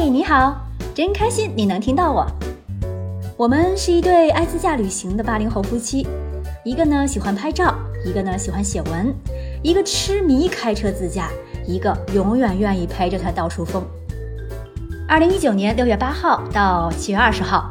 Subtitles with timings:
[0.00, 0.56] 嘿，你好，
[0.94, 2.24] 真开心你能听到我。
[3.36, 6.06] 我们是一对爱自驾旅行的八零后夫妻，
[6.64, 7.74] 一个呢喜欢拍照，
[8.06, 9.12] 一个呢喜欢写文，
[9.60, 11.30] 一个痴迷开车自驾，
[11.66, 13.84] 一个永远愿意陪着他到处疯。
[15.08, 17.68] 二零一九年六月八号到七月二十号，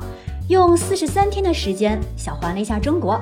[0.50, 3.18] 用四十三天的时间小环了一下中国。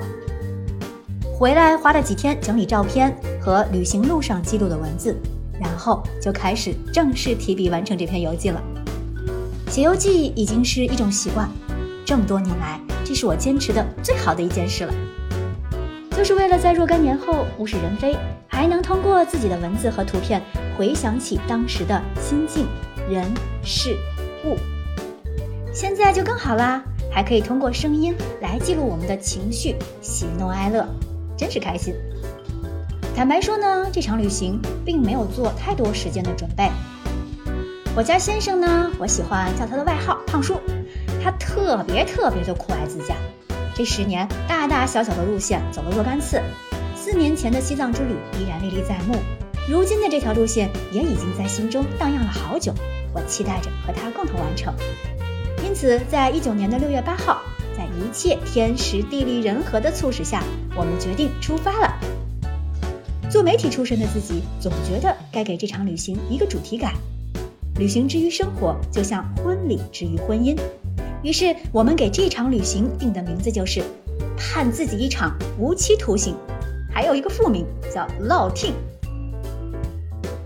[1.31, 5.15] 回来花了几天整理照片和旅行路上记录的文字，
[5.61, 8.59] 然后就开始正式提笔完成这篇游记了。
[9.69, 11.49] 写游记已经是一种习惯。
[12.05, 14.93] 这么多年来，这是我坚持的最好的一件事了，
[16.11, 18.15] 就是为了在若干年后物是人非，
[18.47, 20.41] 还能通过自己的文字和图片
[20.77, 22.67] 回想起当时的心境、
[23.09, 23.25] 人、
[23.63, 23.97] 事、
[24.45, 24.55] 物。
[25.73, 30.87] 现在就更好啦，还可以通过声音来记录我们的情绪、喜怒哀乐，
[31.35, 31.93] 真是开心。
[33.15, 36.69] 坦白说呢，这场旅行并没有做太多时间的准备。
[37.97, 40.59] 我家先生呢，我喜欢叫他的外号“胖叔”。
[41.23, 43.15] 他特别特别的酷爱自驾，
[43.73, 46.41] 这十年大大小小的路线走了若干次。
[46.93, 49.15] 四年前的西藏之旅依然历历在目，
[49.69, 52.73] 如今的这条路线也已经在心中荡漾了好久。
[53.13, 54.73] 我期待着和他共同完成。
[55.63, 57.41] 因此，在一九年的六月八号，
[57.77, 60.43] 在一切天时地利人和的促使下，
[60.75, 61.97] 我们决定出发了。
[63.29, 66.91] 做媒体出身的自己，总觉得该给这场旅行一个主题感。
[67.77, 70.57] 旅行之于生活，就像婚礼之于婚姻。
[71.21, 73.83] 于是我们给这场旅行定的名字就是
[74.37, 76.35] “判自己一场无期徒刑”，
[76.89, 78.73] 还有一个副名叫“落听”。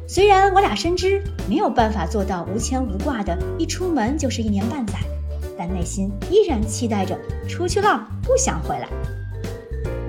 [0.08, 4.96] 虽然我俩深知没有办法做到无牵无挂的，一出门就是一年半载，
[5.56, 7.16] 但内心依然期待着
[7.48, 8.90] 出去浪，不想回来。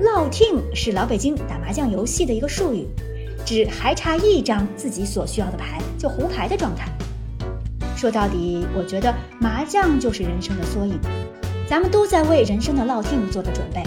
[0.00, 2.86] 落听是老北京打麻将游戏的一个术语，
[3.44, 6.88] 指还差一张自己所需要的牌就胡牌的状态。
[8.00, 10.98] 说到底，我觉得麻将就是人生的缩影，
[11.68, 13.82] 咱们都在为人生的落听做着准备。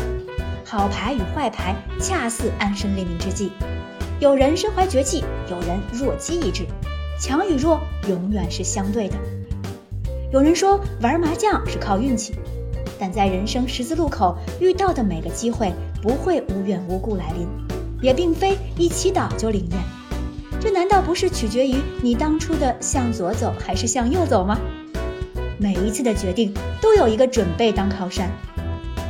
[0.63, 3.49] 好牌与坏牌恰似安身立命之际，
[4.19, 6.63] 有人身怀绝技，有人弱鸡一只，
[7.19, 9.15] 强与弱永远是相对的。
[10.31, 12.35] 有人说玩麻将是靠运气，
[12.99, 15.73] 但在人生十字路口遇到的每个机会
[16.03, 17.47] 不会无缘无故来临，
[17.99, 20.02] 也并非一祈祷就灵验。
[20.63, 24.57] 这难道不是取决于你当初的向左走还是向右走吗？
[25.57, 28.31] 每一次的决定都有一个准备当靠山。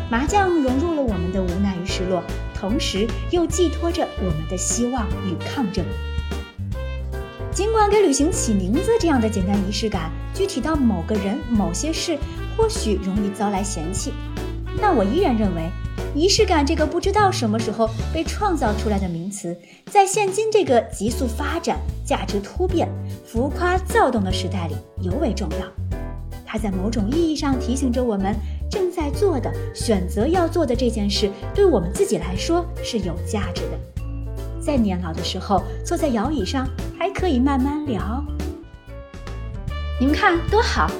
[0.10, 2.24] 麻将融入了我们的无奈与失落，
[2.60, 5.86] 同时又寄托着我们的希望与抗争。
[7.52, 12.18] 尽管给旅行起名字这样的简单仪式感，具体到某个人、某些事，
[12.58, 14.12] 或许容易遭来嫌弃，
[14.82, 15.70] 但我依然认为。
[16.16, 19.58] 仪式感这个不知道什么时候被创造出来的名词，
[19.88, 22.88] 在现今这个急速发展、价值突变、
[23.26, 25.66] 浮夸躁动的时代里尤为重要。
[26.46, 28.36] 它在某种意义上提醒着我们，
[28.70, 34.04] 正在做的、选择要做的这件事，对我们自己来说是有价值的。
[34.62, 38.24] 在年老的时候，坐在摇椅上还可以慢慢聊。
[40.00, 40.92] 你们看多好！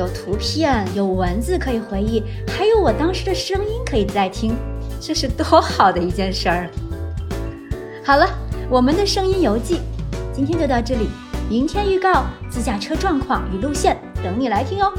[0.00, 4.56] 有图片，有文字可以回忆，还有我当时的声音可以再听，
[4.98, 6.70] 这是多好的一件事儿！
[8.02, 8.26] 好了，
[8.70, 9.78] 我们的声音游记
[10.32, 11.10] 今天就到这里，
[11.50, 14.90] 明天预告自驾车状况与路线等你来听哦。